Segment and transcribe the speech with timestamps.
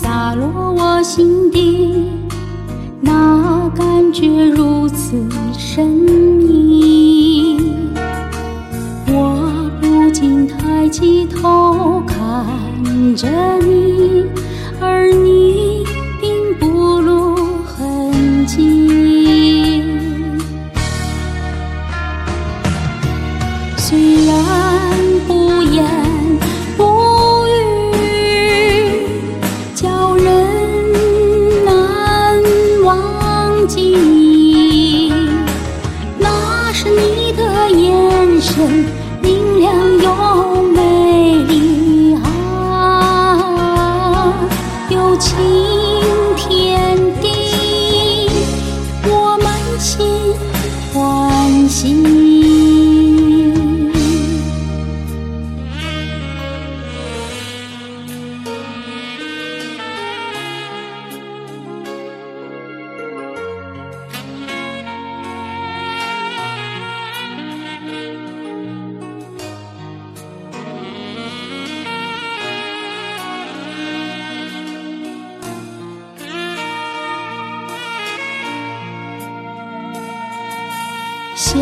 [0.00, 2.06] 洒落我心底
[3.00, 5.16] 那感觉如此
[5.52, 7.58] 神秘
[9.08, 12.16] 我不禁抬起头看
[13.16, 14.24] 着你
[14.80, 15.84] 而你
[16.20, 19.82] 并不露痕迹。
[23.76, 24.36] 虽然
[25.26, 26.07] 不言
[38.58, 38.84] 神
[39.22, 40.27] 明亮又
[81.40, 81.56] 像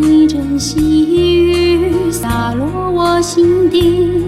[0.00, 0.80] 一阵细
[1.14, 4.24] 雨洒落我心底，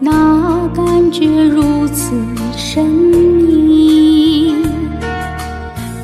[0.00, 2.14] 那感觉如此
[2.56, 4.54] 神秘。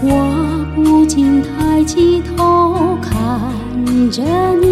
[0.02, 3.10] 我不禁抬起头看
[4.10, 4.22] 着
[4.60, 4.65] 你，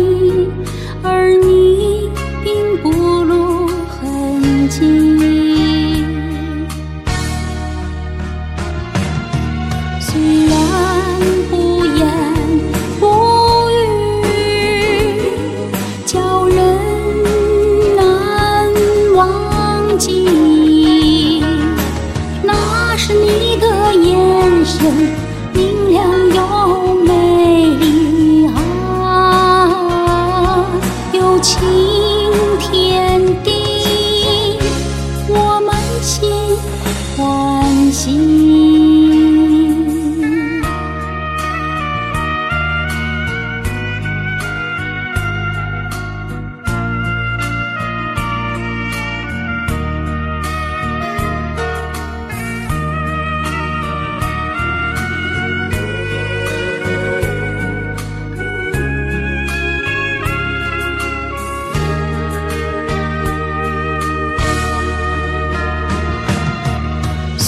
[25.64, 26.04] 明亮
[26.34, 26.83] 又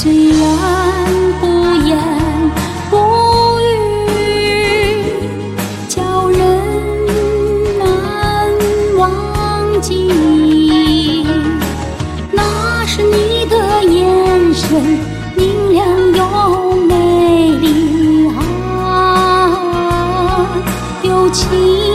[0.07, 0.47] 虽然
[1.41, 1.47] 不
[1.85, 1.99] 言
[2.89, 2.95] 不
[3.59, 5.03] 语，
[5.89, 6.39] 叫人
[7.77, 8.55] 难
[8.97, 9.03] 忘
[9.81, 11.27] 记。
[12.31, 14.81] 那是你的眼神，
[15.35, 15.85] 明亮
[16.15, 18.29] 又美丽
[18.79, 19.51] 啊，
[21.03, 21.86] 有情。